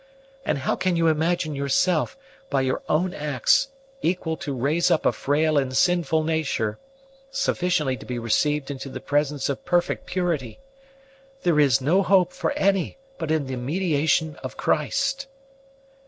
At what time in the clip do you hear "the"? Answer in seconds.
8.89-8.99, 13.45-13.55